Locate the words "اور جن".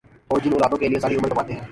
0.27-0.53